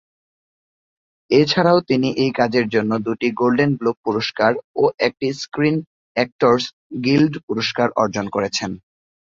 [1.31, 5.75] এছাড়া তিনি এই কাজের জন্য দুটি গোল্ডেন গ্লোব পুরস্কার ও একটি স্ক্রিন
[6.15, 6.65] অ্যাক্টরস
[7.05, 8.71] গিল্ড পুরস্কার অর্জন করেছেন।